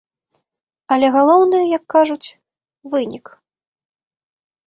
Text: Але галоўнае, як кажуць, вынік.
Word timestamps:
Але 0.95 1.07
галоўнае, 1.15 1.59
як 1.77 1.83
кажуць, 1.95 2.27
вынік. 2.93 3.25